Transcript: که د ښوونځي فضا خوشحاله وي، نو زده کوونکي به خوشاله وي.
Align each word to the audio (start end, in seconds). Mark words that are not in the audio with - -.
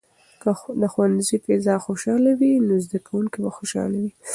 که 0.41 0.49
د 0.81 0.83
ښوونځي 0.93 1.37
فضا 1.45 1.75
خوشحاله 1.85 2.31
وي، 2.39 2.53
نو 2.67 2.73
زده 2.85 2.99
کوونکي 3.07 3.37
به 3.43 3.49
خوشاله 3.57 3.97
وي. 4.03 4.11